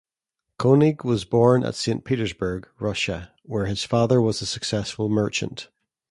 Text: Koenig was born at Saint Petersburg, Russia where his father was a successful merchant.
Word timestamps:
Koenig 0.57 1.03
was 1.03 1.25
born 1.25 1.63
at 1.63 1.75
Saint 1.75 2.03
Petersburg, 2.05 2.67
Russia 2.79 3.33
where 3.43 3.67
his 3.67 3.83
father 3.83 4.19
was 4.19 4.41
a 4.41 4.47
successful 4.47 5.09
merchant. 5.09 5.69